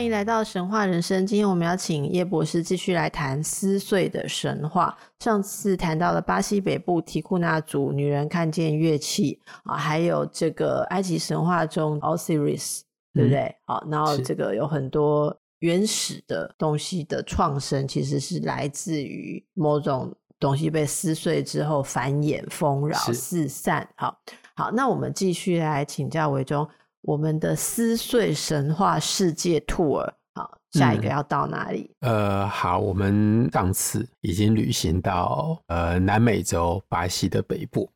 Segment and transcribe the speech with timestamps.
[0.00, 1.26] 欢迎来到神话人生。
[1.26, 4.96] 今天我们要请叶博士继续来谈撕碎的神话。
[5.18, 12.80] 上次谈到了巴西北部提库纳族女人看见乐器啊，还有这个埃及神话中 Osiris，
[13.12, 13.54] 对不对？
[13.66, 23.86] 好、嗯，然后这个有很多原始的东西的创生，其实是来自于某种东西被撕碎之后繁衍、丰饶、四散。
[23.96, 24.18] 好，
[24.56, 26.66] 好，那我们继续来请教维中。
[27.02, 31.90] 我们的撕碎神话世界 tour，好，下一个要到哪里？
[32.00, 37.90] 嗯、呃，好，我们上次已经旅行到呃南美洲巴西的北部，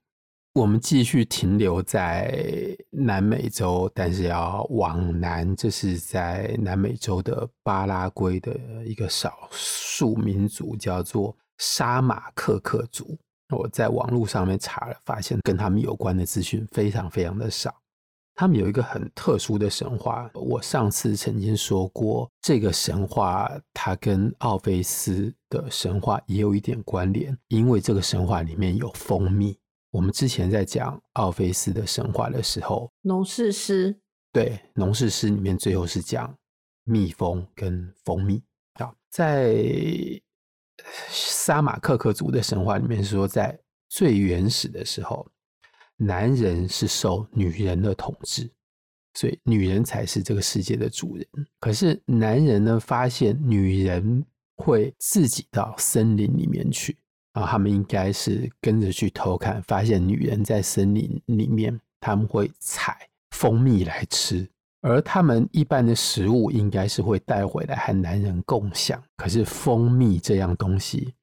[0.54, 13.18] 我们继续停留在南美洲，但是要往南，这是在南美洲的巴拉圭的一个少数民族，叫做沙马克克族。
[13.54, 17.72] 我在网络上面查了，发现跟他们有关的资讯非常非常的少。
[18.36, 29.56] 他们有一个很特殊的神话，我上次曾经说过，这个神话它跟奥菲斯的神话也有一点关联，因为这个神话里面有蜂蜜。
[29.92, 34.00] 我们之前在讲奥菲斯的神话的时候，农事诗，
[34.32, 36.36] 对，农事诗里面最后是讲
[36.82, 38.42] 蜜蜂跟蜂蜜。
[38.80, 39.54] 啊，在
[41.08, 43.56] 沙马克克族的神话里面说，在
[43.88, 45.24] 最原始的时候。
[45.96, 48.50] 男人是受女人的统治，
[49.14, 51.26] 所以女人才是这个世界的主人。
[51.60, 54.24] 可是男人呢，发现女人
[54.56, 56.96] 会自己到森林里面去，
[57.32, 64.48] 啊他们应该是跟着去偷看，发现女人在森林里面，他们会采蜂蜜来吃，
[64.80, 69.02] 而他们一般的食物应该是会带回来和男人共享。
[69.16, 71.14] 可是蜂蜜这样东西。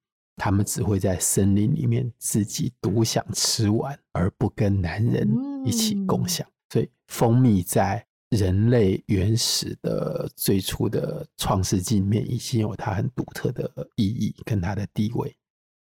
[0.44, 5.29] 他们只会在森林里面自己独享吃完，而不跟男人
[5.63, 6.44] 一起共享。
[6.74, 15.31] 所以，蜂蜜在人类原始的最初的创世纪里面，已经有它很独特的意义跟它的地位。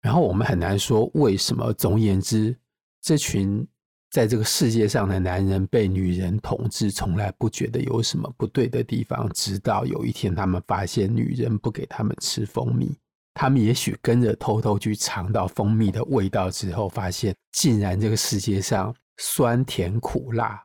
[0.01, 1.71] 然后，我们很难说为什么。
[1.73, 2.57] 总而言之，
[2.99, 3.63] 这群
[4.09, 12.97] 在这个世界上的男人被女人统治，从来不觉得有什么不对的地方，直到有一天，他们发现女人不给他们吃蜂蜜。
[13.39, 20.59] 他们也许跟着偷偷去尝到蜂蜜的味道之后，发现竟然这个世界上酸甜苦辣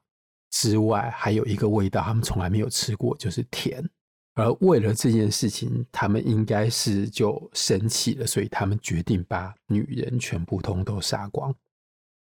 [0.50, 3.86] 之外，还有一个味道他们从来没有吃过，就是甜。
[4.34, 11.54] 而为了这件事情，他们应该是就生气了，所以他们决定把女人全部通都杀光。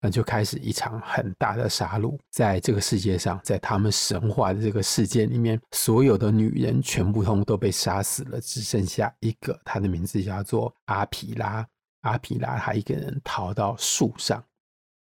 [0.05, 11.67] 那就开始一场很大的杀戮，在这个世界上，在他们神话的这个世界里面，所有的女人全部通都被杀死了，只剩下一个，她的名字叫做阿皮拉。
[12.01, 14.43] 阿皮拉她一个人逃到树上，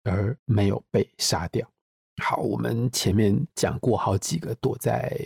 [0.04, 1.68] 而没有被杀掉。
[2.22, 5.20] 好，我们前面讲过好几个躲在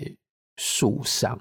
[0.55, 1.37] 树上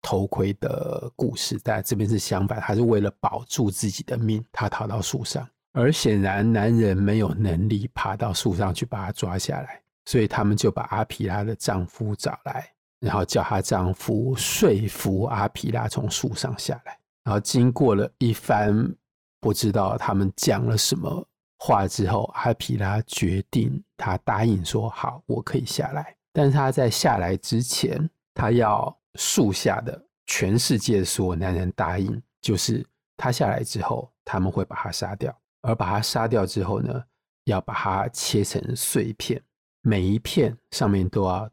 [0.00, 5.46] 偷窥的故事，但这边是相反，她是为了保住自己的命，她逃到树上。
[5.72, 12.68] 而显然，男人没有能力爬到树上去把她抓下来，所以他们就把阿皮拉的丈夫找来，
[13.00, 16.98] 然后叫她丈夫说服阿皮拉从树上下来。
[17.24, 18.94] 然后经过了一番
[19.40, 21.26] 不知道他们讲了什么
[21.58, 26.16] 话之后，阿皮拉决定，他答应说好，我可以下来。
[26.32, 32.84] 但是他在下来之前，他要树下的全世界所有男人答应，就是
[33.16, 35.36] 他下来之后，他们会把他杀掉。
[35.62, 37.04] 而把它杀掉之后呢，
[37.44, 39.42] 要把它切成碎片，
[39.82, 41.50] 每一片上面都要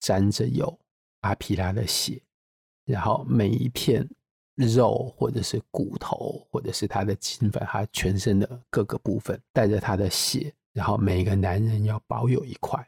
[0.00, 0.78] 沾着有
[1.20, 2.22] 阿皮拉的血，
[2.84, 4.08] 然后每一片
[4.56, 12.86] 肉或者是骨头或者是他的筋粉，他全身的各个部分带着他的血，然后每个男人要保有一块，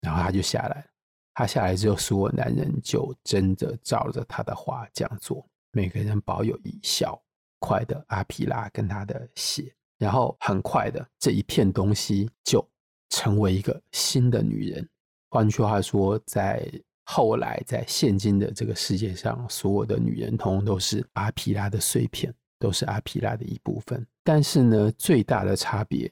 [0.00, 0.86] 然后他就下来，
[1.34, 7.20] 他下来之后，所有男人就真的照着他的话这样做，每个人保有一小
[7.58, 9.74] 块的阿皮拉跟他的血。
[9.98, 12.66] 然后很快的，这一片东西就
[13.10, 14.88] 成为一个新的女人。
[15.30, 16.68] 换句话说，在
[17.04, 24.06] 后来，在现今的这个世界上，所有的女人通通都是阿皮拉的碎片，都是阿皮拉的一部分。
[24.22, 26.10] 但是呢，最大的差别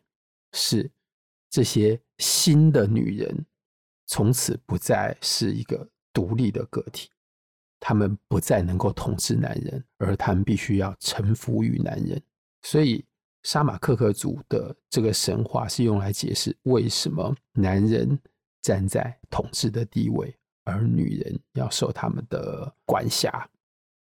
[0.52, 0.90] 是，
[1.48, 3.46] 这些新的女人
[4.06, 7.08] 从此不再是一个独立的个体，
[7.80, 12.20] 他们不再能够统治男人，而他们必须要臣服于男人。
[12.62, 13.04] 所以，
[13.42, 18.18] 沙马克克族的这个神话是用来解释为什么男人
[18.60, 20.34] 站在统治的地位，
[20.64, 23.48] 而女人要受他们的管辖。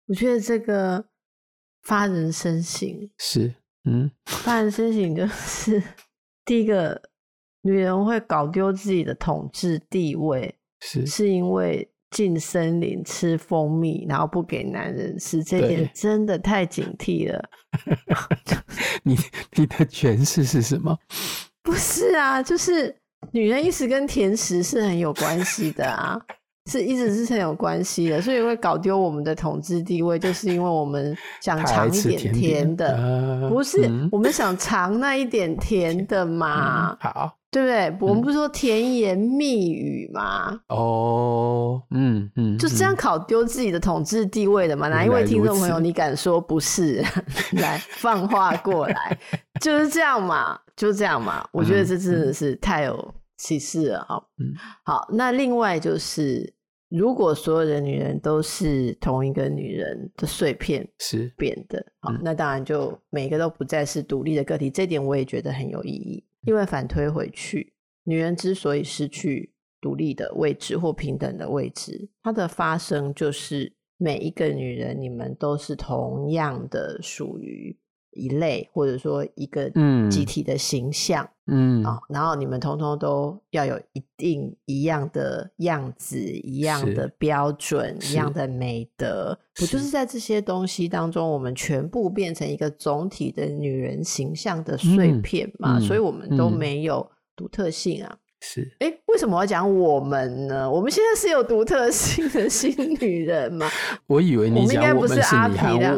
[0.07, 1.05] 我觉得这个
[1.83, 5.83] 发人深省，是，嗯， 发人深省就是
[6.45, 7.01] 第一个，
[7.63, 11.92] 女人会搞丢自己的统治地位，是是因为。
[12.13, 17.43] 进森林吃蜂蜜，然后不给男人吃，这点真的太警惕了。
[19.03, 19.17] 你
[19.57, 20.97] 你的诠释是什么？
[21.63, 22.95] 不是啊，就是
[23.33, 26.21] 女人一直跟甜食是很有关系的啊，
[26.71, 36.93] 是一直是很有关系的，所以会搞丢我们的统治地位，就是因为我们想尝一点甜的，不是、嗯、我们想尝那一点甜的嘛？
[37.03, 37.39] 嗯、好。
[37.53, 37.95] 对不对？
[38.01, 40.59] 我们不是说甜言蜜语嘛？
[40.69, 44.89] 哦，嗯嗯，就这样搞丢自己的统治地位的嘛？
[44.89, 47.05] 哪一位听众朋友你敢说不是？
[47.61, 49.19] 来放话过来，
[49.61, 51.47] 就是这样嘛，就这样嘛。
[51.53, 54.29] 我觉得这真的是太有启示了哈。
[54.39, 56.53] 嗯，好，那另外就是，
[56.89, 64.71] 如果所有的女人都是同一个女人的碎片是变的，好，那当然就每个都不再是独立的个体。
[64.71, 66.25] 这点我也觉得很有意义。
[66.45, 67.73] 因为反推回去，
[68.05, 77.79] 女人之所以失去独立的位置或平等的位置，它的发生就是每一个女人，你们都是同样的属于
[78.13, 79.71] 一类，或者说一个
[80.11, 95.79] 集体的形象，嗯啊，然后你们通通都要有一定一样的样子，一样的标准，一样的美德，不就是在这些东西当中，我们全部变成一个总体的女人形象的碎片嘛？
[95.79, 98.17] 嗯嗯、所以我们都没有独特性啊。
[98.45, 100.69] 是，哎，为什么我要讲我们呢？
[100.69, 103.71] 我们现在是有独特性的新女人吗？
[104.09, 105.97] 我以为你讲我们，应该不是阿皮的。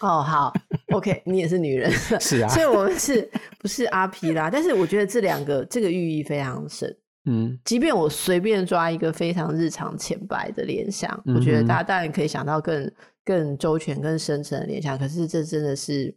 [0.00, 0.52] 哦，好
[0.92, 3.28] ，OK， 你也是女人，是啊， 所以我们是
[3.58, 4.48] 不是阿皮啦？
[4.50, 12.90] 但是我觉得这两个这个寓意非常深，嗯，即便我随便抓一个非常日常浅白的联想，嗯、我觉得大家当然可以想到更
[13.24, 16.14] 更周全、更深层的联想，可是这真的是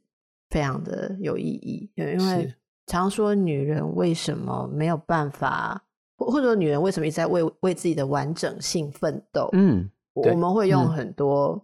[0.49, 2.53] 非常的有意义，因为
[2.87, 5.81] 常说女人为什么没有办法，
[6.17, 9.49] 或或者说女人为什么一直在为为自己的完整性奋斗？
[9.53, 11.61] 嗯，我们会用很多、嗯。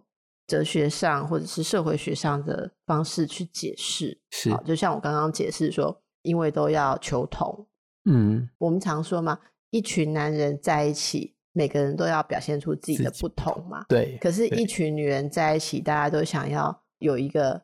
[0.48, 7.68] 哲学上或者是社会学上的方式去解释，是，就像我刚刚解释说，因为都要求同，
[8.06, 9.38] 嗯，我们常说嘛，
[9.70, 14.16] 一群男人在一起，每个人都要表现出自己的不同嘛，对。
[14.22, 17.62] 可是，一群女人在一起，大家都想要有一个，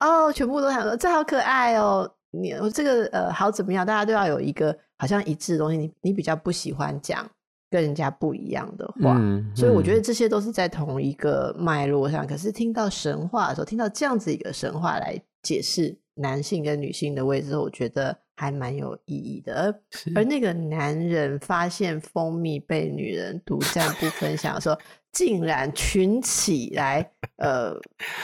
[0.00, 3.86] 哦，全部都想说这好可爱哦，你这个呃好怎么样？
[3.86, 7.26] 大家都要有一个好像一致的东西，你你比较不喜欢讲。
[7.70, 12.26] 跟人家不一样的话，嗯嗯、所以我觉得这些都是在同一个脉络上。
[12.26, 19.54] 可是听到神话的时候，听到这样子一个神话来解释男性跟女性的位置，我觉得还蛮有意义的。
[19.54, 19.74] 而
[20.16, 24.76] 而那个男人发现蜂蜜被女人独占不分享的时候，
[25.18, 27.04] 竟然群起来
[27.38, 27.74] 呃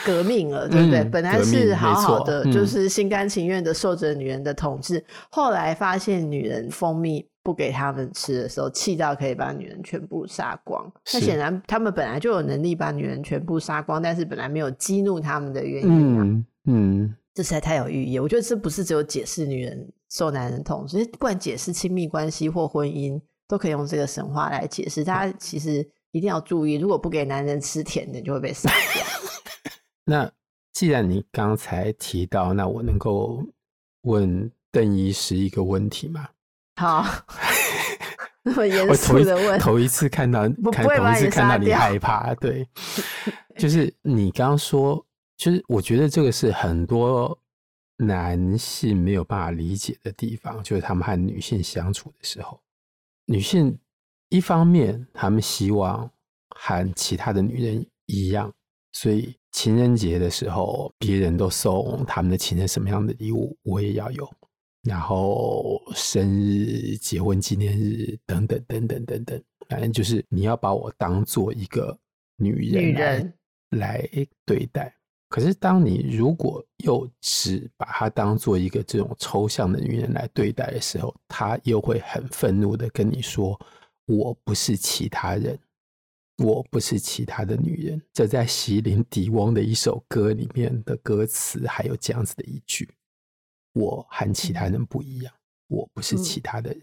[0.05, 0.99] 革命了，对不对？
[0.99, 7.27] 嗯、本来是好好的，就是心甘情愿的受着女人的统治，嗯、后来发现女人蜂蜜。
[7.45, 10.91] 不给他们吃的时候，气到可以把女人全部杀光。
[11.13, 16.23] 那显然他们本来就有能力把女人全部杀光，但是本来没有激怒他们的原因啊。
[16.23, 18.17] 嗯，嗯，这实在太有寓意。
[18.17, 25.03] 我觉得这不是只有解释女人受男人统治，不管解释亲密关系或婚姻，都可以用这个神话来解释。
[25.03, 29.05] 大家其实一定要注意，如果不给男人吃甜的，就会被杀掉。
[30.05, 30.31] 那
[30.71, 33.43] 既然你刚才提到，那我能够
[34.03, 36.29] 问邓医师一个问题吗？
[36.79, 37.05] 好，
[38.43, 42.65] 那么严肃的问，头一，次看到，看头一次看到你害怕，对，
[43.57, 45.05] 就是你刚刚说，
[45.35, 47.37] 就是我觉得这个是很多
[47.97, 52.57] 男性没有办法理解的地方，就是他们和女性相处的时候，
[53.25, 53.77] 女性
[54.35, 56.11] 一方面他们希望
[56.49, 58.51] 和其他的女人一样，
[58.91, 64.29] 所以情人节的时候，别人都送他们的情人什么样的礼物，我也要有。
[64.83, 71.97] 然后生日、结婚纪念日等等等等等等，反正就是你要把我当做一个
[72.35, 73.33] 女人来人
[73.71, 74.09] 来
[74.45, 74.93] 对待。
[75.27, 83.59] 可是，当你如果又只把她当做一个这种抽象的女人来对待的时候，她又会很愤怒的跟你说
[84.05, 85.59] ：“我不是其他人，
[86.37, 92.89] 我不是其他的女人。”这在席琳迪翁的一首歌里面的歌词还有这样子的一句。
[93.73, 95.33] 我和其他人不一样，
[95.67, 96.81] 我不是其他的人。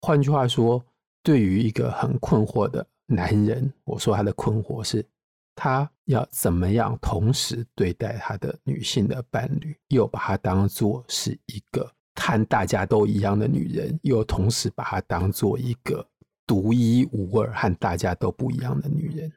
[0.00, 0.84] 换句话说，
[1.22, 5.06] 对于一个很困惑的男人，我说他的困惑是，
[5.54, 16.04] 他要怎么样同时对待他的女性的伴侣，又把她当做是一个和大家都一样的女人，又同时把她当做一个
[16.52, 19.32] 独一无二和大家都不一样的女人。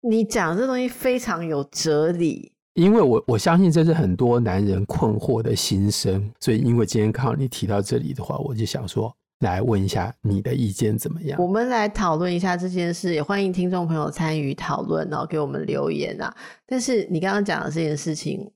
[0.00, 9.14] 你讲这东西非常有哲理，因为我我相信这是很多男人困惑的心声，所以因为今天刚好你提到这里的话，我就想说。
[9.40, 11.40] 来问一下你的意见怎么样？
[11.40, 16.36] 我们来讨论一下这件事，也欢迎听众朋友参与讨论，然后给我们留言啊。
[16.66, 18.52] 但是你刚刚讲的这件事情，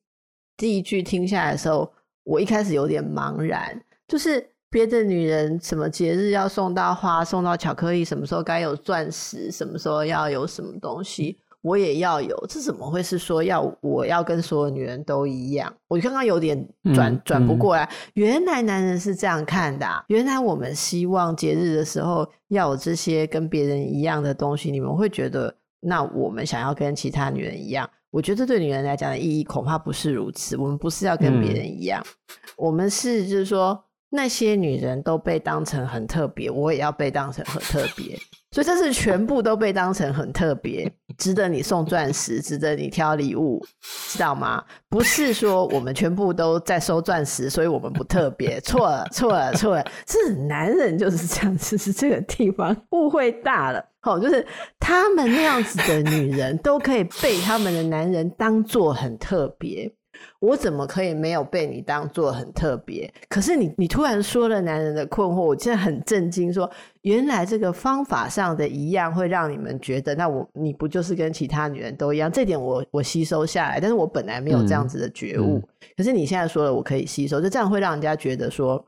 [0.58, 1.90] 第一句听下来的时候，
[2.24, 11.38] 我一开始有点茫然，就是别的女人什么节日要送到花，送到巧克力，什么时候该有钻石，什么时候要有什么东西。
[11.62, 15.72] 我也要有，这怎么会是说要我要跟所有女人都一样？
[15.86, 20.02] 我刚刚有点转转、嗯、不过来、嗯，原来男人是这样看的、啊。
[20.08, 27.88] 原来我们希望节日的时候要有这些跟别人一样的东西，你们会觉得那我们想要跟其他女人一样？
[28.10, 30.56] 我觉得对女人来讲的意义恐怕不是如此。
[30.56, 33.80] 我们不是要跟别人一样、嗯，我们是就是说
[34.14, 38.16] 那些女人都被当成很特别，我也要被当成很特别。
[38.52, 43.60] 所以这是全部都被当成很特别，值得你送钻石，值得你挑礼物，
[44.08, 44.62] 知道吗？
[44.88, 48.60] 不是说我们全部都在收钻石，所以我们不特别。
[48.60, 49.84] 错了，错了，错了！
[50.06, 53.84] 是男人就是这样子，是这个地方误会大了。
[54.00, 54.46] 好，就是
[54.78, 59.92] 他们那样子的女人都可以被他们的男人当做很特别。
[60.40, 63.12] 我怎么可以没有被你当做很特别？
[63.28, 66.52] 可是你，你突然说了男人的困惑，我现在很震惊。
[66.52, 66.70] 说
[67.02, 72.30] 原来这个方法上的一样会让你们觉得，那我你不就是跟其他女人都一样？
[72.30, 75.58] 这点我我吸收下来，但是我本来没有这样子的觉悟。
[75.58, 78.84] 嗯嗯、可是你现在说了，我可以吸收，就这样会让人家觉得说，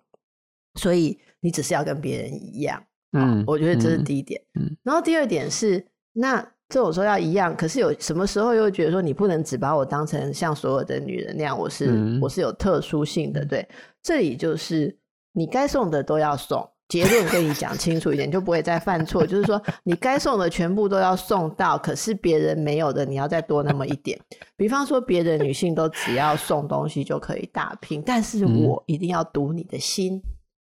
[0.75, 2.83] 所以你只是要跟别人一样。
[3.13, 4.41] 嗯，我觉得这是第一点。
[4.61, 6.47] 嗯，然后第二点是那。
[6.69, 13.67] 这种说要一样，可是有什么时候又觉得说你不能只把我当成像所有的女人那样，我是、嗯、我是有特殊性的，对？
[14.03, 14.97] 这里就是
[15.33, 19.25] 你该送的都要送，结论跟你讲清楚一点，就不会再犯错。
[19.27, 24.19] 就是说你该送的全部都要送到，可是别人没有的你要再多那么一点。
[24.57, 30.21] 比方说别的女性都只要送东西就可以打拼，但是我一定要读你的心，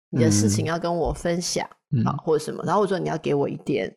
[0.09, 1.67] 你的事情要跟我分享
[2.05, 3.93] 啊，或者什么，然后我说你要给我一点。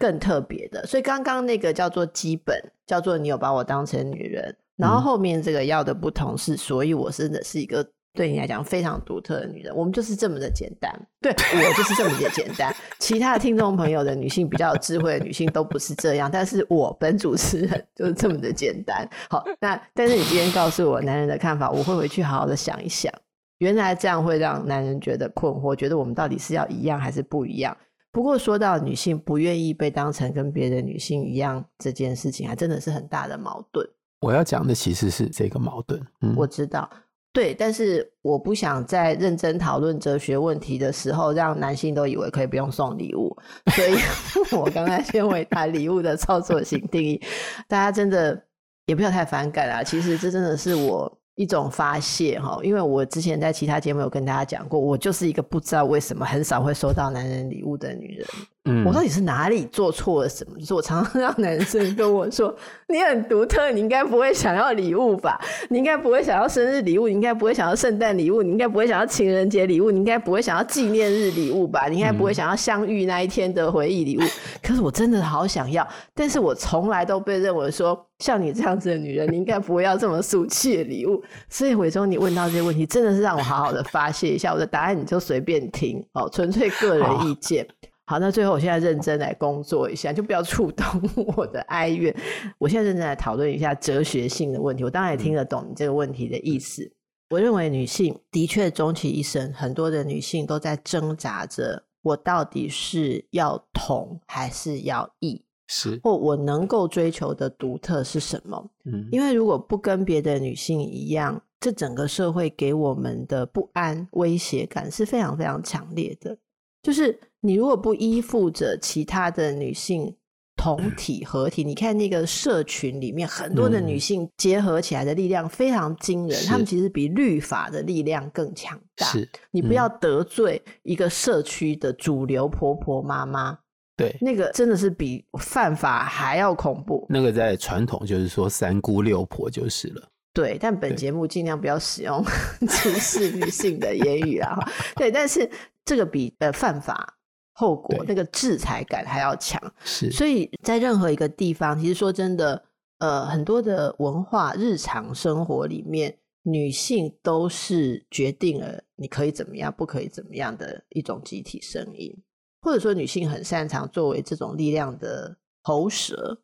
[0.00, 9.76] 更特别的，所以刚刚那个叫做基本，叫做你有把我当成女人，然后后面这个要的不同是，所以我真的是一个对你来讲非常独特的女人。
[9.76, 10.90] 我们就是这么的简单，
[11.20, 12.74] 对，我就是这么的简单。
[12.98, 19.06] 其他的听众朋友的女性比较有智慧的女性都不是这样，但是我本主持人就是这么的简单。
[19.28, 23.12] 好，那但是你今天告诉我男人的看法，我会回去好好的想一想，
[23.58, 27.76] 原来这样会让男人觉得困惑，觉得我们到底是要一样还是不一样？
[28.12, 33.88] 不过说到女性不愿意被当成跟别的女性一样这件事情，还真的是很大的矛盾。
[34.20, 36.00] 我要讲的其实是这个矛盾。
[36.20, 36.90] 嗯，我知道，
[37.32, 43.36] 对，但是我不想在认真讨论哲学问题的时候，让男性都以为可以不用送礼物。
[43.74, 43.96] 所以
[44.58, 47.20] 我刚才先为谈礼物的操作性定义，
[47.68, 48.42] 大家真的
[48.86, 49.82] 也不要太反感啊。
[49.82, 51.19] 其实这真的是我。
[51.40, 58.26] 一种发泄哈，因为我之前在其他节目有跟大家讲过，我就是一个不知道为什么很少会收到男人礼物的女人。
[58.70, 60.58] 嗯，我到底是哪里做错了什么？
[60.58, 62.54] 就是我常常让男生跟我说
[62.88, 65.40] ：“你很独特，你应该不会想要礼物吧？
[65.68, 71.88] 你应该不会想要生日礼物，你应该不会想要圣诞礼物，你应该不会想要情人节礼物，你应该不会想要纪念日礼物吧？
[71.88, 74.20] 你应该不会想要相遇那一天的回忆礼物。”
[74.62, 81.22] 可是我真的好想要，但是我从来都被认为说，像你这样子的女人，你应该不会要这么俗气的礼物。
[81.48, 84.52] 所以伟忠，你问到这些问题，真的是让我好好的发泄一下。
[84.52, 87.66] 我的答案你就随便听哦，纯粹个人意见。
[88.10, 90.84] 好，那最后我现在认真来工作一下，就不要触动
[91.36, 92.12] 我的哀怨。
[92.58, 94.82] 我现在认真来讨论一下哲学性的问题。
[94.82, 96.82] 我当然也听得懂你这个问题的意思。
[96.82, 96.90] 嗯、
[97.30, 105.44] 我认为女性的确终其一生，很多的女性都在挣扎着：我到底是要同还是要异？
[105.68, 108.72] 是，或我能够追求的独特是什么？
[108.86, 116.36] 嗯，因为如果不跟别的女性一样，这整个社会给我们的不安、威胁感是非常非常强烈的。
[116.82, 120.16] 就是你如果不依附着其他的女性
[120.56, 129.06] 同体合体，你看那个社群里面很多的女性结合起来的力量非常惊人，她们其实比律法的力量更强大。
[129.06, 133.58] 是，你不要得罪一个社区的主流婆婆妈妈，
[133.96, 137.06] 对，那个真的是比犯法还要恐怖。
[137.08, 140.08] 那个在传统就是说三姑六婆就是了。
[140.34, 142.22] 对，但本节目尽量不要使用
[142.68, 144.58] 歧视女性的言语啊。
[144.96, 145.50] 对，但是。
[145.90, 147.18] 这个比呃犯法
[147.52, 149.60] 后果，那个制裁感还要强。
[149.84, 152.62] 是，所以在任何一个地方，其实说真的，
[152.98, 162.16] 呃，很多的文化、日常生活里面，女性都是决定了你可以怎么样，不可以怎么样的一种集体声音，
[162.60, 166.40] 或者说女性很擅长作为这种力量的喉舌、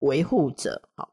[0.00, 0.82] 维护者。
[0.96, 1.08] 好。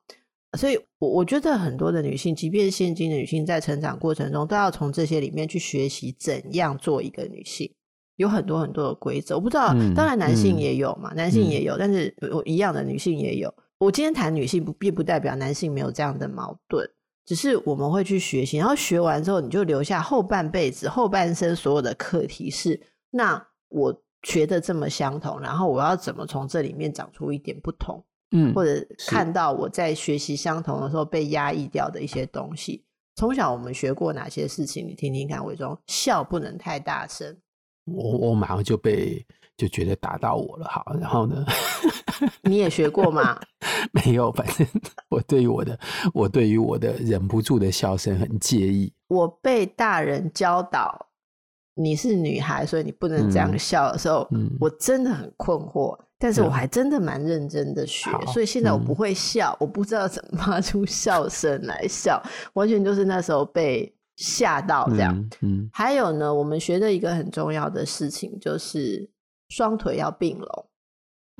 [0.58, 7.74] 所以，我我觉得很多的女性，即便现今的女性，在成长过程中，都要从这些里面去学习怎样做一个女性。
[8.18, 13.52] 有很多很多的规则，我不知道，嗯、当然男性也有嘛，嗯、男性也有，嗯、但是我一样的女性也有。
[13.80, 16.88] 我今天谈女性，不并不代表男性没有这样的矛盾，
[17.26, 22.80] 只是我们会去学习，然后学完之后，你就留下后半辈子、后半生所有的课题是：
[23.10, 28.04] 那我学的这么相同，然后我要怎么从这里面长出一点不同？
[28.32, 32.86] 嗯，或者看到我在学习相同的时候被压抑掉的一些东西。
[33.16, 34.88] 从小我们学过哪些事情？
[34.88, 37.38] 你听听看，伟忠，笑不能太大声。
[37.86, 39.26] 我我马上就被
[39.58, 41.46] 就觉得打到我了，好，然后呢？
[42.44, 43.40] 你也学过吗？
[43.92, 44.66] 没有，反正
[45.10, 45.78] 我对于我的
[46.14, 48.94] 我对于我的忍不住的笑声很介意。
[49.08, 51.08] 我被大人教导
[51.74, 55.98] 你是女孩，所以你不能这样笑的时候，嗯，我真的很困惑。
[56.24, 62.22] 但是我还真的蛮认真的学，嗯、所以现在我不会笑，嗯、我不知道怎么发出笑声来笑，
[62.54, 65.18] 完全就是那时候被吓到这样。
[65.42, 69.10] 嗯，嗯还有呢，我们学的一个很重要的事情就是
[69.50, 70.66] 双腿要并拢。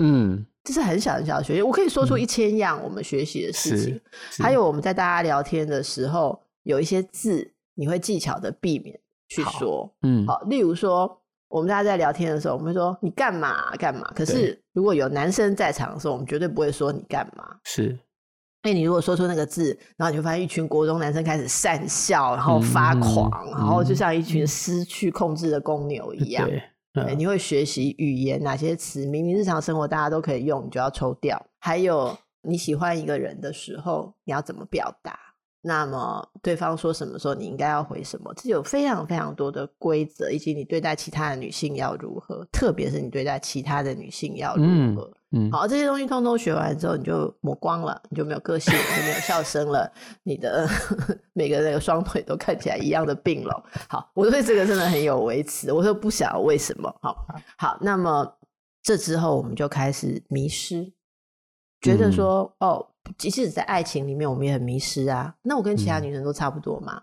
[0.00, 4.00] 嗯，这是很小很小的学习，我可以说出一千样我们学习的事情。
[4.38, 8.98] 还有我们在大家聊天的时候，有一些字你会技巧的避免
[9.28, 9.94] 去说。
[10.02, 11.21] 嗯，好，例如说。
[11.52, 14.10] 我们大家在聊天的时候，我们会说你干嘛干嘛。
[14.14, 17.44] 可是如果有男生在场的时候，我们绝对不会说你干嘛。
[17.64, 17.88] 是，
[18.62, 26.48] 因为你如果说出那个字，然后你就发现一群国中男生开始讪笑，然后发狂，嗯、然后就像一群失去控制的公牛一样。
[26.48, 26.62] 对，
[27.04, 31.38] 对，你会学习语言，哪些词明明日常生活大家都可以用，你就要抽掉。
[31.58, 35.18] 还有你喜欢一个人的时候，你要怎么表达？
[35.64, 38.34] 那么对方说什么时候你应该要回什么？
[38.34, 44.64] 这有非常非常多的规则，以及你对待其他的女性要如何，特别是你对待其他的女性要如
[44.96, 45.08] 何。
[45.30, 49.90] 嗯，嗯好，这些东西通通学完之后，你就抹光了，你就没有个性，你就没有笑声了，
[50.24, 50.68] 你的
[51.32, 53.62] 每个人的双腿都看起来一样的并拢。
[53.88, 56.92] 好，我对这个真的很有微词，我说不晓得为什么。
[57.00, 57.16] 好，
[57.56, 58.26] 好，那么
[58.82, 60.92] 这之后我们就开始迷失，
[61.82, 62.88] 觉得说、嗯、哦。
[63.18, 65.34] 即使在爱情里面，我们也很迷失啊。
[65.42, 67.02] 那我跟其他女生都差不多嘛，嗯、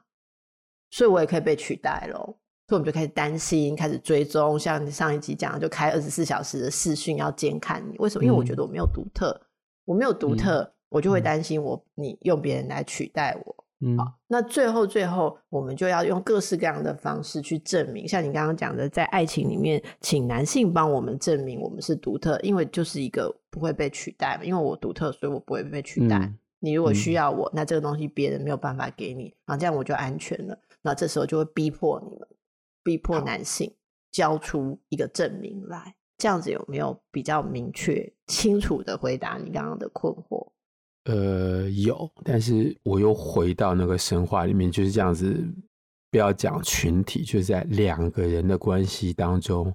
[0.92, 2.20] 所以我也可以被取代喽。
[2.68, 4.58] 所以我们就开始担心，开始追踪。
[4.58, 7.98] 像你上一集讲的，就开二十四小时的视讯要监看你。
[7.98, 8.24] 为什么？
[8.24, 9.46] 因为我觉得我没有独特，嗯、
[9.84, 13.66] 我没有独特，嗯、我就会担心我你用别人来取代我。
[13.82, 26.18] 嗯，好，那最后最后，我们就要用各式各样的方式去证明，像你刚刚讲的，在爱情里面，请男性帮我们证明我们是独特，因为就是一个不会被取代嘛，因为我独特，所以我不会被取代。
[26.18, 30.60] 嗯、你如果需要我，那这个东西别人没有办法给你，然后这样我就安全了。
[30.82, 32.28] 那这时候就会逼迫你们，
[32.84, 33.74] 逼迫男性
[34.12, 40.52] 交出一个证明来，这样子有没有比较明确、清楚的回答你刚刚的困惑？
[41.10, 45.44] 呃，有，但是我又回到那个神话里面，就是这样子。
[46.12, 49.72] 不要讲群体，就是在两个人的关系当中，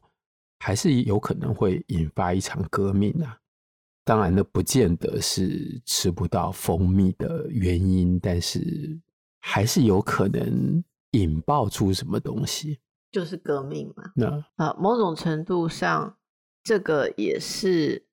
[0.59, 3.39] 还是有可能会引发一场革命啊。
[4.05, 9.01] 当然，那不见得是吃不到蜂蜜的原因，但是
[9.43, 12.81] 还是有可能引爆出什么东西，
[13.13, 14.11] 就是革命嘛。
[14.17, 16.17] 那啊，某种程度上，
[16.65, 18.05] 这个也是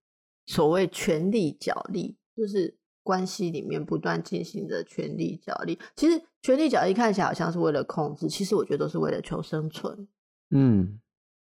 [0.46, 2.78] 所谓权力角力，就是。
[3.04, 10.08] 关系里面不断进行的权力角力，其实权力角力看起来好像是为了控制，其实我觉得都是为了求生存。
[10.52, 11.00] 嗯，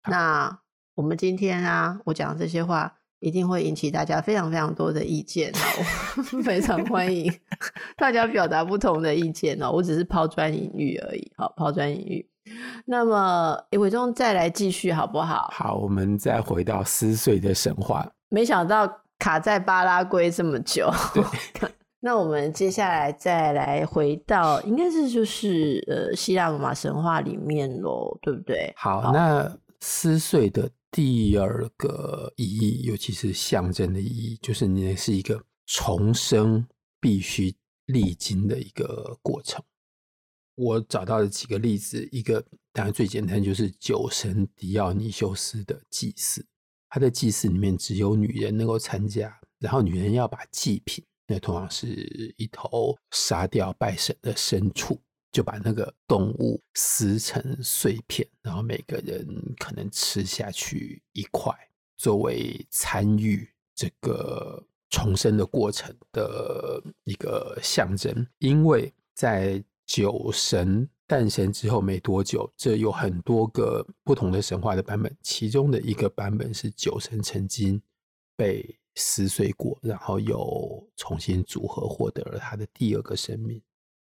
[0.09, 0.59] 那
[0.95, 5.51] 我们今天啊，我讲这些话一定会引起大家非常非常多的意见，
[6.17, 7.31] 我非常欢迎
[7.97, 9.71] 大家表达不同的意见哦。
[9.71, 12.29] 我只是抛砖引玉而已，好，抛砖引玉。
[12.85, 15.49] 那么，伟忠再来继续好不好？
[15.53, 18.11] 好，我们再回到撕碎的神话。
[18.29, 19.02] 没想到。
[19.23, 20.91] 卡在巴拉圭这么久，
[22.03, 28.73] 那我们接下来再来回到，应该是就是呃希腊罗马神话里面喽，对不对？
[28.75, 36.67] 好，好，那撕碎的第二个意义，尤其是象征的意义，就是你是一个重生
[36.99, 37.55] 必须
[37.85, 39.63] 历经的一个过程。
[40.55, 46.45] 我找到了几个例子，一个当然最简单就是酒神狄奥尼修斯的祭祀。
[46.93, 55.01] 他的祭祀里面只有女人能够参加，然后女人要把祭品，那通常是一头杀掉拜神的牲畜，
[55.31, 59.27] 就把那个动物撕成碎片，然后每个人
[59.57, 61.51] 可能吃下去一块，
[61.97, 68.27] 作为参与这个重生的过程的一个象征。
[68.37, 77.81] 因为在酒神诞生之后没多久，这有很多个不同的神话的版本，其中的一个版本是酒神曾经
[78.35, 83.61] 被撕碎过，然后又重新组合，获得了他的第二个生命。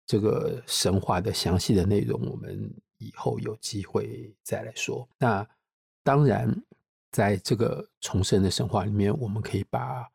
[0.06, 5.08] 这个神话的详细的内容，我们以后有机会再来说。
[5.18, 5.46] 那
[6.04, 6.62] 当然，
[7.10, 10.08] 在这个重生的神话里面，我们可以把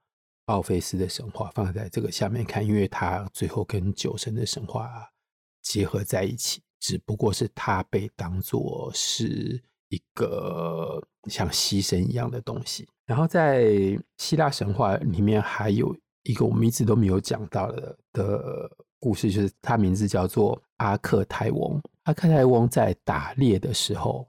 [0.45, 5.11] 奥菲斯的神话放在这个下面看，因为它最后跟酒神的神话
[5.61, 12.87] 结合在一起，只不过是它被当作是一个像牺牲一样的东西。
[13.05, 18.71] 然后在希腊神话里面，还有一个我们一直都没有讲到的的。
[19.03, 21.81] 故事就是他名字叫做阿克泰翁。
[22.03, 24.27] 阿克泰翁在打猎的时候，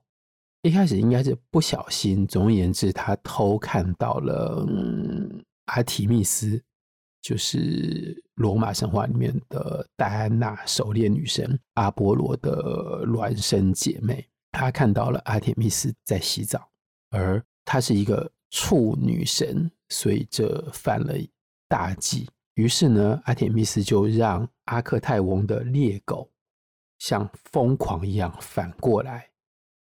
[0.62, 2.26] 一开始应该是不小心。
[2.26, 6.58] 总而言之，他偷看到了、嗯、阿提密斯，
[7.22, 14.28] 就是罗马神话里面的戴安娜狩猎女神阿波罗的孪生姐妹。
[14.50, 16.68] 她看到了阿提密斯在洗澡，
[17.10, 21.14] 而她是一个处女神，所以这犯了
[21.68, 22.28] 大忌。
[22.54, 26.30] 于是呢，阿提密斯就让阿克泰翁的猎狗
[26.98, 29.30] 像疯狂一样反过来，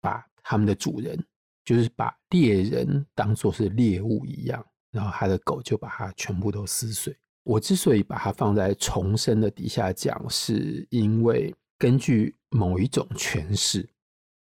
[0.01, 1.25] 把他们的主人，
[1.65, 7.17] 就是把猎人当作是猎物一样，然后他的狗就把它全部都撕碎。
[7.43, 13.87] 我之所以把它放在重生的底下讲，是因为根据某一种诠释，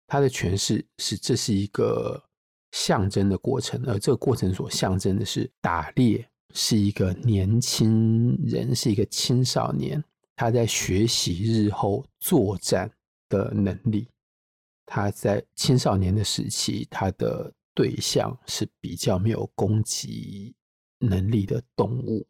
[0.08, 2.24] 它的诠释是这是一个
[2.72, 6.28] 象征的过程，而这个过程所象征的是打猎。
[6.54, 10.04] 是一个年轻人，是一个青少年，
[10.36, 12.92] 他在学习日后作战
[13.30, 14.10] 的能力。
[14.86, 20.54] 他在青少年的时期，他的对象是比较没有攻击
[21.00, 22.28] 能力的动物，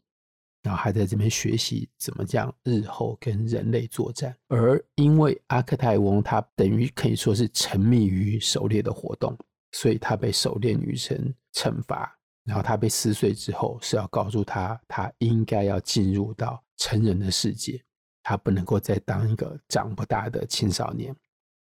[0.64, 4.36] 然后还在这边学习怎么讲日后跟人类作战。
[4.48, 9.38] 而因为阿克泰翁他等于可以说是沉迷于狩猎的活动，
[9.72, 12.18] 所以他被狩猎女神惩罚。
[12.44, 17.80] 然后他被撕碎之后，是要告诉他，他应该要进入到成人的世界，
[18.24, 21.16] 他不能够再当一个长不大的青少年，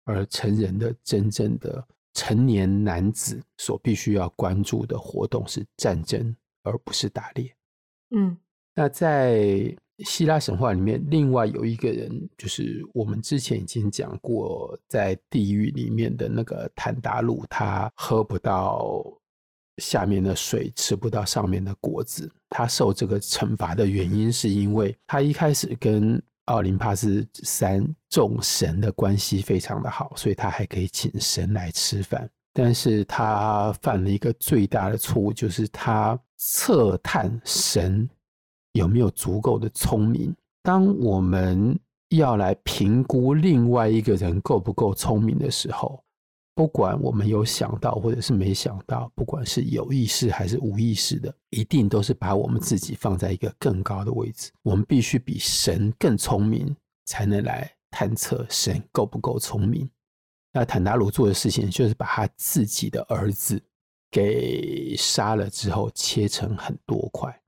[0.03, 7.55] 而成人的真正的成年男子所必须要关注的活动是战争，而不是打猎。
[8.15, 8.35] 嗯，
[8.75, 19.03] 那在希腊神话里面，另外有一个人，就是我们之前已经讲过，在地狱里面的那个坦达鲁，他喝不到。
[19.77, 32.29] 下面的水吃不到上面的果子，他受这个惩罚的原因是因为他一开始跟奥林帕斯山众神的关系非常的好，所以他还可以请神来吃饭。
[32.53, 38.07] 但是他犯了一个最大的错误，就是他测探神
[38.73, 40.35] 有没有足够的聪明。
[40.61, 41.77] 当我们
[42.09, 46.03] 要来评估另外一个人够不够聪明的时候，
[46.55, 54.51] 不管我们有想到或者是没想到，不管是有意识还是无意识的，一定都是把我们自己放在一个更高的位置。
[54.61, 59.89] 我们必须比神更聪明，才能来探测神够不够聪明。
[60.53, 63.59] 那坦达鲁做的事情就是把他自己的儿子
[64.11, 67.41] 给杀了之后，切成很多块，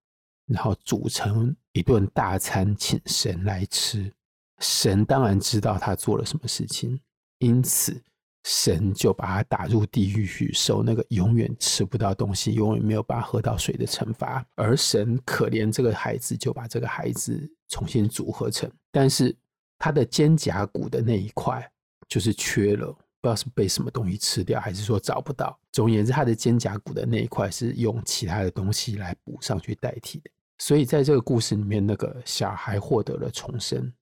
[0.48, 4.12] 然后煮成一顿大餐请神来吃。
[4.60, 7.00] 神当然知道他做了什么事情，
[7.40, 8.02] 因此。
[8.48, 18.72] 神就把他打入地狱去受那个永远吃不到东西、永远没有办法喝到水的惩罚，而神可怜这个孩子，就把这个孩子重新组合成。
[18.92, 19.36] 但是
[19.80, 21.68] 他的肩胛骨的那一块
[22.08, 25.60] 就是缺了，不知道是被什么东西吃掉，还是说找不到。
[25.72, 30.30] 总而言之，他的肩胛骨的那一块是用其他的东西来补上去代替的。
[30.58, 33.94] 所以在这个故事里面，那个小孩获得了重生。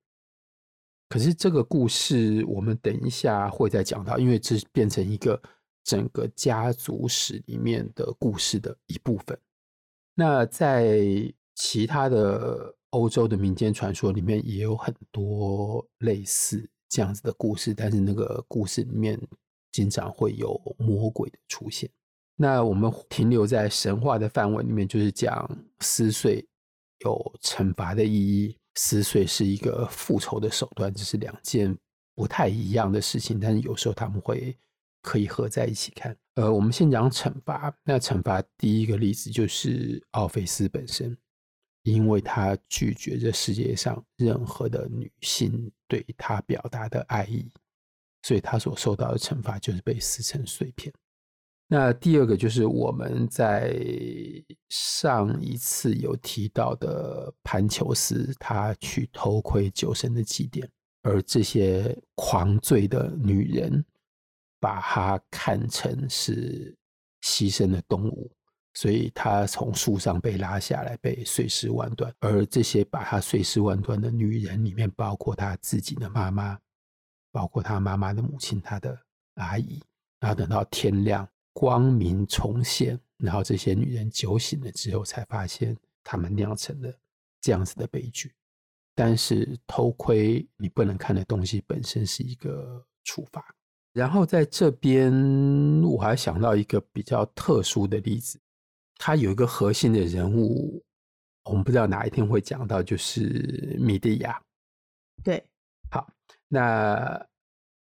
[1.10, 5.40] 可是这个故事，我们等一下会再讲到，因为这变成一个
[5.84, 9.38] 整个家族史里面的故事的一部分。
[10.16, 19.20] 那在其他的欧洲的民间传说里面，也有很多类似这样子的故事，但是那个故事里面
[19.72, 21.90] 经常会有魔鬼的出现。
[22.44, 26.46] 那我们停留在神话的范围里面，就是讲撕碎
[27.06, 28.58] 有惩罚的意义。
[28.76, 31.74] 撕碎是一个复仇的手段，这是两件
[32.14, 34.58] 不太一样的事情，但是有时候他们会
[35.02, 36.14] 可以合在一起看。
[36.36, 37.74] 呃，我们先讲惩罚。
[37.86, 41.18] 那惩罚第一个例子就是奥菲斯本身。
[41.84, 47.52] 因为他拒绝这世界上任何的女性对他表达的爱意，
[48.22, 50.94] 所以他所受到的惩罚就是被撕成碎片。
[51.74, 53.76] 那第二个就是我们在
[54.70, 60.70] 上一次有提到的盘球斯，他去偷窥酒神的祭典，
[61.02, 63.84] 而这些狂醉的女人
[64.60, 66.78] 把他看成是
[67.24, 68.32] 牺牲的动物。
[68.76, 72.14] 所以他从树上被拉下来，被碎尸万段。
[72.20, 76.56] 而这些把他碎尸万段的女人里面，包括他自己的妈妈，
[77.32, 78.96] 包括他妈妈的母亲，他的
[79.38, 79.82] 阿姨。
[80.20, 86.92] 然后等到天亮，光明重现，然后这些女人酒醒了之后，才发现他们酿成了
[87.40, 88.34] 这样子的悲剧。
[88.96, 93.44] 但是偷窥你不能看的东西本身是一个处罚。
[93.92, 95.14] 然后在这边，
[95.84, 98.40] 我还想到一个比较特殊的例子。
[98.96, 100.84] 他有一个核心的人物，
[101.44, 104.42] 我们不知道哪一天会讲到，就是米蒂亚。
[105.24, 105.44] 对，
[105.92, 106.08] 好，
[106.48, 107.28] 那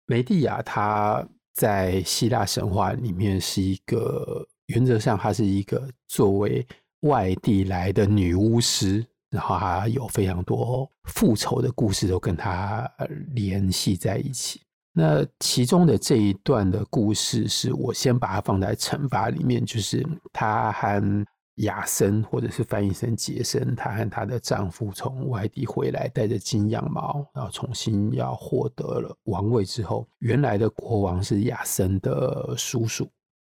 [0.05, 1.27] 梅蒂亚她
[1.57, 6.63] 在希腊神话里面是一个，原则上她是一个作为
[7.01, 12.87] 外地来的女巫师，然后她有非常多复仇的故事都跟她
[13.33, 14.61] 联系在一起。
[14.93, 21.25] 那其中的这一段的故事，是我先把它放在惩罚里面，就是她和
[21.57, 33.09] 亚森，或者是翻译成杰森，她和她的丈夫从外地回来，带着金羊毛，然后重新要获得了王位之后，原来的国王是亚森的叔叔。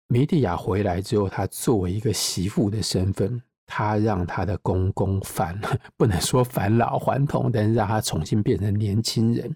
[0.08, 5.60] 梅蒂亚回来之后，她作为一个媳妇的身份，她让她的公公返，
[5.96, 9.56] 不能说返老还童，但是让他重新变成年轻人，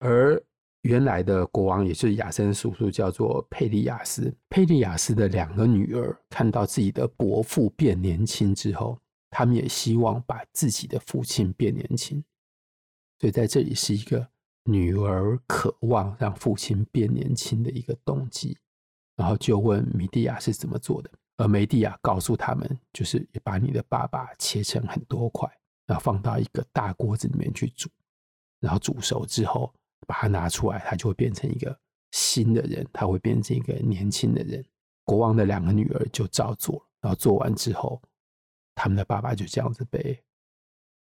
[0.00, 0.42] 而。
[0.86, 4.32] 原来的国王也是亚森叔叔，叫做佩利亚斯。
[4.48, 8.96] 佩利亚斯的两个女儿看到自己的伯父变年轻之后，
[9.28, 12.22] 他们也希望把自己的父亲变年轻。
[13.18, 14.28] 所以在这里是一个
[14.62, 18.56] 女儿渴望让父亲变年轻的一个动机。
[19.16, 25.50] 然后就问米蒂亚是怎么做的，而梅蒂亚告诉他们，就是把你的爸爸切成很多块，
[25.84, 27.88] 然后放到一个大锅子里面去煮，
[28.60, 29.74] 然后煮熟之后。
[30.06, 31.76] 把它拿出来，他就会变成一个
[32.12, 34.64] 新的人，他会变成一个年轻的人。
[35.04, 38.00] 国王的两个女儿就照做，然后做完之后，
[38.74, 40.18] 他们的爸爸就这样子被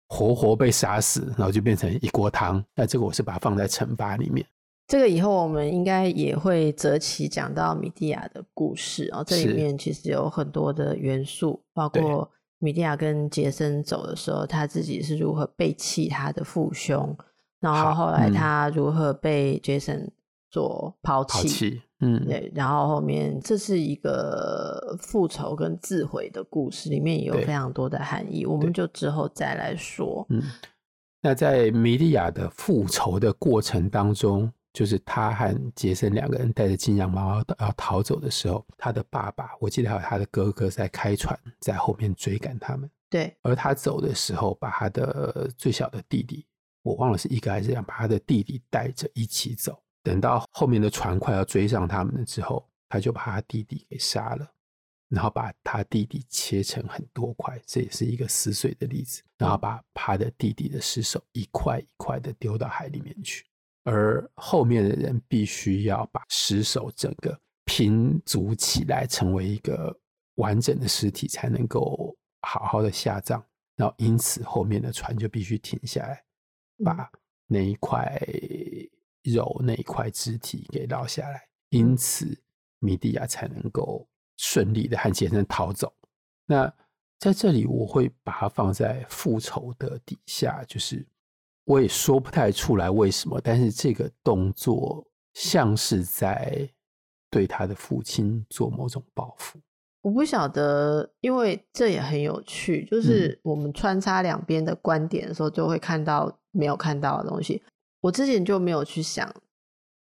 [0.07, 2.63] 活活被杀死，然后就变成一锅汤。
[2.75, 4.45] 那这个我是把它放在惩罚里面。
[4.87, 9.23] 这个以后我们应该也会择期讲到米蒂亚的故事哦。
[9.23, 17.15] 这里面其实有很多的元素，包括米蒂亚跟杰森走的时候，他自己是如何背弃他的父兄。
[17.59, 20.11] 然后后来他如何被杰森
[20.49, 21.81] 所抛弃？
[22.01, 22.49] 嗯，对。
[22.55, 28.45] 然后后面这是一个复仇跟自毁的故事，里面也有非常多的含义。
[28.45, 30.25] 我们就之后再来说。
[30.29, 30.41] 嗯，
[31.21, 42.89] 那在米利亚的复仇的过程当中，就是他和杰森两个人带着金羊毛要逃走的时候，他的爸爸，我记得还有他的哥哥在开船在后面追赶他们。
[43.09, 43.35] 对。
[43.41, 46.45] 而他走的时候，把他的最小的弟弟。
[46.81, 49.81] 我忘了是一个还是两，把他的弟弟带着一起走。
[50.01, 54.49] 等到后面的船快要追上他们了之后，他就把他弟弟给杀了，
[55.09, 59.21] 然后把他弟弟切成很多块，这也是一个撕碎的例子。
[59.37, 63.45] 然后把他的弟弟的尸首一块一块的丢到海里面去，
[63.83, 69.95] 而后面的人必须要把尸首整个拼组起来，成为一个
[70.35, 73.43] 完整的尸体，才能够好好的下葬。
[73.75, 76.23] 然后因此后面的船就必须停下来。
[76.83, 77.09] 把
[77.47, 78.21] 那一块
[79.23, 82.41] 肉、那一块肢体给捞下来，因此
[82.79, 85.93] 米蒂亚才能够顺利的和杰森逃走。
[86.45, 86.73] 那
[87.17, 91.05] 在这里，我会把它放在复仇的底下，就是
[91.65, 96.67] 我也说不太出来为什么，但是这个动作像是在
[97.29, 99.59] 对他的父亲做某种报复。
[100.01, 106.35] 我不晓得，因为这也很有趣，就是我们穿插两边的观点的时候，就会看到。
[106.51, 107.61] 没有看到的东西，
[108.01, 109.31] 我之前就没有去想，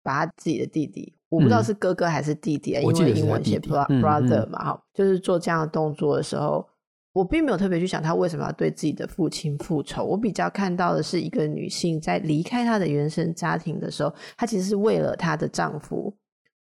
[0.03, 6.69] 把他自己的弟弟，我不知道是哥哥还是弟弟因为英文写 brother 嘛，哈、嗯嗯，就是做这样的动作的时候，
[7.13, 10.05] 我并没有特别去想他为什么要对自己的父亲复仇。
[10.05, 16.13] 我比较看到的是一个女性在离开她的原生家庭的时候，她其实是为了她的丈夫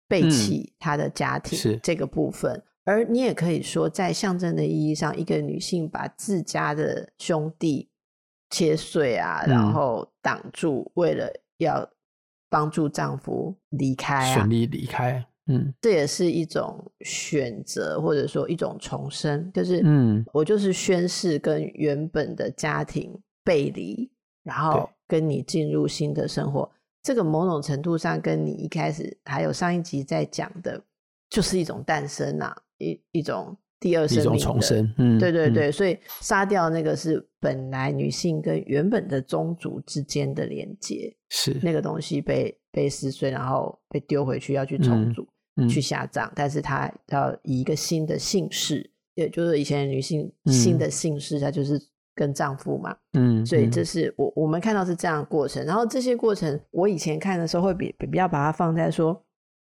[0.07, 2.63] 背弃她的家庭、嗯、这个部分。
[2.85, 7.89] 而你也可以说，在象征的意义上，一个女性把自家的兄弟。
[8.55, 11.89] 切碎啊，然后挡住，为了要
[12.51, 15.25] 帮助丈夫离开啊，顺利离开。
[15.47, 26.71] 嗯，这也是一种选择，或者说一种重生，就是嗯，我就是宣誓跟原本的家庭背离，然后跟你进入新的生活。
[27.03, 30.79] 这个某种程度上跟你一开始还有上一集在讲的，
[31.31, 34.95] 就是一种诞生啊，一一种第二生命的，一种重生。
[34.99, 45.27] 嗯，对对对，嗯、所以杀掉那个是本来女性跟原本的宗族之间的连接，是那个东西被被撕碎，然后被丢回去要去重组、
[45.69, 51.81] 去下葬，但是她要以一个新的姓氏，也就是以前女性新的姓氏，她就是。
[52.15, 59.25] 跟丈夫嘛，嗯，所以这是我我们看到是这样的过程，然后这些过程，我以前看的时候会比比较把它放在说，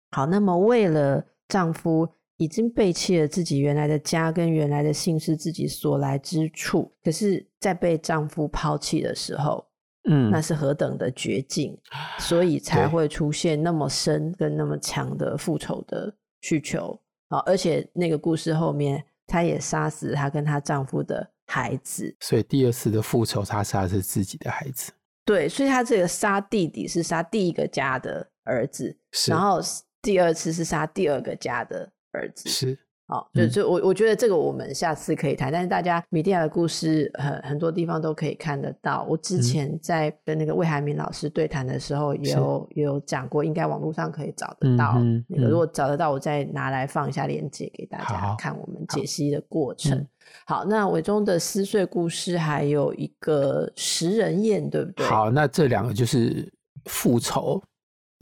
[0.10, 2.10] 好，那么为了丈夫
[2.44, 9.66] 已经背弃了自己原来的家跟原来的姓氏，自己所来之处，可是，在被丈夫抛弃的时候，
[10.10, 11.78] 嗯，那是何等的绝境，
[12.20, 21.30] 所以才会出现那么深跟那么强的复仇的需求啊，而且那个故事后面，她也杀死她跟她丈夫的。
[21.46, 24.94] 孩子，所以第二次的复仇，她杀的是自己的孩子。
[25.26, 29.60] 对，所以她这个杀弟弟是杀第一个家的儿子，然后
[30.02, 32.80] 第二次是杀第二个家的儿子，是。
[33.06, 39.06] 好，就就我我觉得这个我们下次可以谈，但是大家米蒂亚的故事很很多地方都可以看得到。
[39.10, 44.98] 我之前在跟那个魏海明老师对谈的时候，也有也有讲过，应该网络上可以找得到。
[45.28, 50.08] 那个如果找得到，我再拿来放一下链接给大家看我们解析的过程。
[50.48, 55.06] 好，那伟忠的撕碎故事还有一个食人宴，对不对？
[55.06, 56.50] 好，那这两个就是
[56.86, 57.62] 复仇。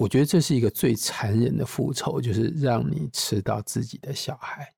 [0.01, 4.73] 我觉得这是一个最残忍的复仇，就是让你吃到自己的小孩。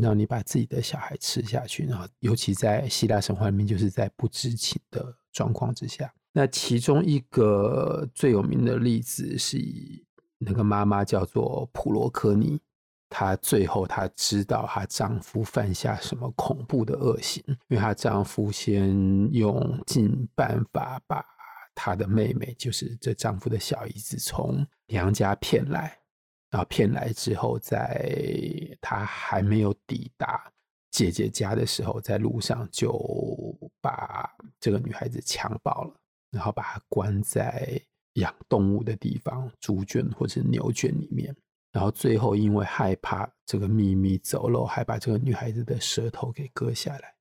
[0.00, 6.12] 让你把自己的小孩吃下去，然后尤其在希腊神话里面，就是在不知情的状况之下。
[6.32, 10.04] 那其中一个最有名的例子是以
[10.38, 12.58] 那个妈妈叫做普罗科尼，
[13.08, 21.24] 她最后她知道她丈夫犯下什么恐怖的恶行，因为她丈夫先用尽办法把
[21.76, 25.96] 她的妹妹，就是这丈夫的小姨子，从娘家骗来。
[26.48, 28.08] 然后骗来之后，在
[28.80, 30.50] 他还没有抵达
[30.90, 32.96] 姐姐家的时候，在路上就
[33.80, 35.94] 把这个女孩子强暴了，
[36.30, 37.78] 然后把她关在
[38.14, 41.36] 养动物的地方，猪圈或者牛圈里面。
[41.72, 47.15] 然后最后因为害怕这个秘密走漏，还把这个女孩子的舌头给割下来。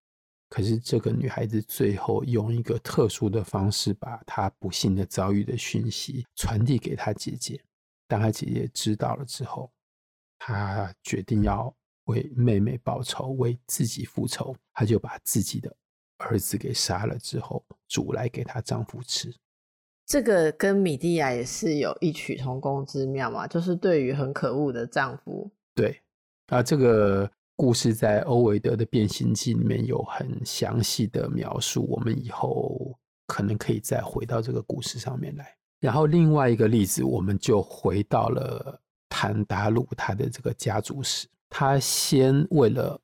[0.50, 7.60] 可是这个女孩子最后用一个特殊的方式，把她不幸的遭遇的讯息传递给她姐姐。
[8.08, 9.72] 当她姐姐知道了之后，
[10.38, 14.56] 她决定要为妹妹报仇，为自己复仇。
[14.74, 15.76] 她就把自己的
[16.18, 19.34] 儿子给杀了之后，煮来给她丈夫吃。
[20.06, 25.52] 这个跟米蒂亚也是有异曲同工之妙嘛，就是对于很可恶的丈夫。
[25.74, 26.00] 对，
[26.46, 31.86] 啊，这个故事在欧维德的《变形记》里面有很详细的描述。
[31.90, 35.56] 我们以后可能可以再回到这个故事上面来。
[35.80, 41.28] 然后另外一个例子，我们就回到了坦达鲁他的这个家族史。
[41.50, 43.00] 他先为了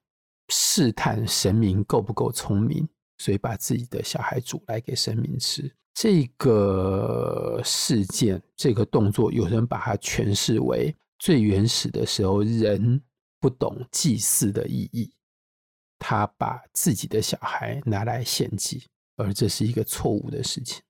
[0.50, 2.88] 试探神明够不够聪明，
[3.20, 5.72] 所以把自己的小孩煮来给神明吃。
[5.94, 13.02] 这个事件，这个动作，有人把它诠释为最原始的时候人
[13.42, 15.12] 不懂祭祀的意义，
[16.00, 18.86] 他把自己的小孩拿来献祭，
[19.18, 20.82] 而这是一个错误的事情。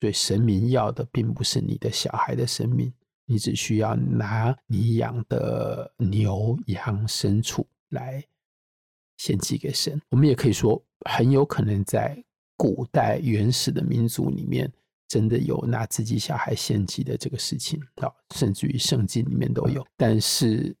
[0.00, 2.92] 所以神明要的并不是你的小孩的生命，
[3.24, 8.22] 你只需要拿你养的牛羊牲畜来
[9.16, 10.02] 献祭给神。
[10.10, 12.20] 我们也可以说，很有可能在
[12.56, 14.72] 古代原始的民族里面，
[15.06, 19.86] 真的有拿自己小孩献祭的这个事情啊，甚至于圣经里面都有。
[19.96, 20.76] 但是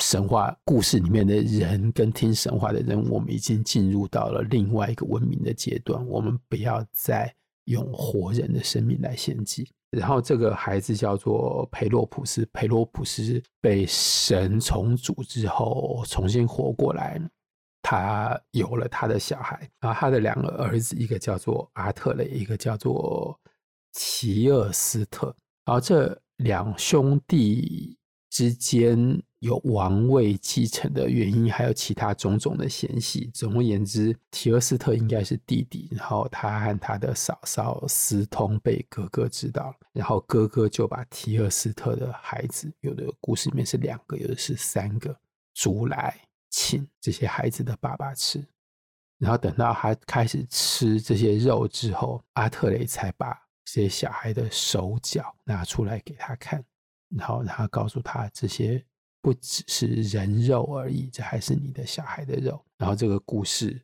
[0.00, 7.34] 神话故事里面的人跟听神话的人，我们已经进入到了另外一个文明的阶段，我们不要再。
[7.66, 12.44] 用活人的生命来献祭，然后这个孩子叫做裴洛普斯。
[12.52, 17.22] 裴洛普斯被神重组之后重新活过来，
[17.80, 23.38] 他有了他的小孩，然后他的两个儿子，一个叫做阿特雷，一个叫做
[23.92, 25.32] 奇厄斯特。
[25.64, 27.96] 然后这两兄弟
[28.28, 29.22] 之间。
[29.42, 33.28] 有王位继承的原因，还有其他种种的嫌隙。
[33.34, 45.12] 总而言之，提厄斯特应该是弟弟，然后他和他的嫂嫂私通被哥哥知道了，然后哥哥就把提厄斯特的孩子，有的故事里面是两个，有的是三个，
[45.54, 46.16] 煮来
[46.48, 48.46] 请这些孩子的爸爸吃。
[49.18, 56.64] 然后等到他开始吃这些肉之后，阿特雷才把这些小孩的手脚拿出来给他看。
[57.16, 58.82] 然后他告诉他这些
[59.22, 62.62] 不只是人肉而已，这还是你的小孩的肉。
[62.76, 63.80] 然后这个故事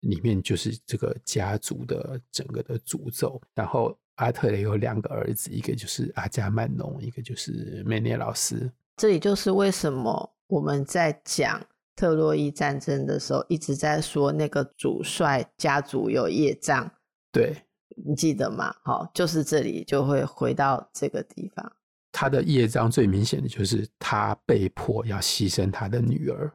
[0.00, 3.40] 里面就是这个家族的整个的诅咒。
[3.54, 8.70] 然后阿特雷有两个儿子，一个就是阿加曼农，一个就是梅涅老师。
[8.96, 11.60] 这里就是为什么我们在讲
[11.96, 16.88] 特洛伊战争的时候，一直在说那个主帅家族有业障。
[17.32, 17.56] 对。
[18.04, 18.74] 你记得吗？
[18.84, 21.72] 好，就是这里就会回到这个地方。
[22.18, 26.50] 他的业障最明显的就是他被迫要牺牲他的女儿，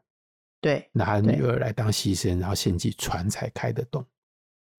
[0.59, 4.03] 对，拿女儿来当牺牲，然后献祭船才开得动。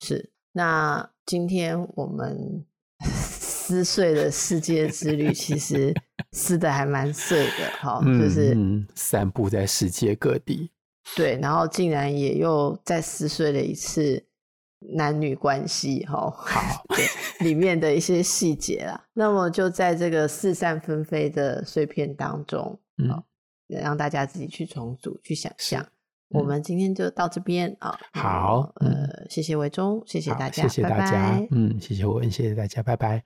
[0.00, 0.32] 是。
[0.50, 2.66] 那今天我们
[3.06, 5.94] 撕碎的世界之旅，其实
[6.32, 10.68] 撕的还蛮碎的，哈， 就是、嗯、散布在世界各地。
[11.14, 14.20] 对，然后竟然也又再撕碎了一次。
[14.90, 16.84] 男女关系哈，好，
[17.40, 19.04] 里面的一些细节啦。
[19.12, 23.22] 那么就在这个四散纷飞的碎片当中，嗯，
[23.68, 25.86] 让大家自己去重组、去想象。
[26.30, 27.98] 我们今天就到这边啊。
[28.14, 33.22] 好，呃，谢谢维中，谢谢大家，谢谢大家，嗯，谢谢我们，谢谢大家，拜拜。